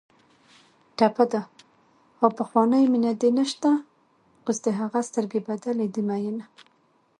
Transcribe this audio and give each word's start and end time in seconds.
ټپه 0.97 1.25
ده: 1.31 1.41
ها 2.19 2.27
پخوانۍ 2.37 2.83
مینه 2.91 3.11
دې 3.21 3.29
نشته 3.37 3.71
اوس 4.45 4.57
دې 4.63 4.71
هغه 4.81 4.99
سترګې 5.09 5.39
بدلې 5.47 5.87
دي 5.93 6.01
مینه 6.09 6.45